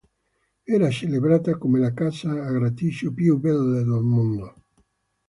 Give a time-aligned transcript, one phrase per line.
[0.65, 4.63] Era celebrata come la "casa a graticcio più bella del mondo".